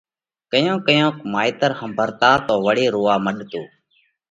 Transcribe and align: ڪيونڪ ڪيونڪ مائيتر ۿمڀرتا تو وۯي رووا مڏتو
ڪيونڪ 0.51 0.79
ڪيونڪ 0.87 1.15
مائيتر 1.33 1.71
ۿمڀرتا 1.79 2.31
تو 2.47 2.53
وۯي 2.65 2.85
رووا 2.95 3.15
مڏتو 3.25 3.63